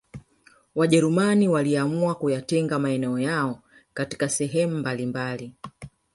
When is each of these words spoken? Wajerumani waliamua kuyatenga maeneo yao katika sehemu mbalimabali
Wajerumani 0.75 1.47
waliamua 1.49 2.15
kuyatenga 2.15 2.79
maeneo 2.79 3.19
yao 3.19 3.59
katika 3.93 4.29
sehemu 4.29 4.77
mbalimabali 4.77 5.53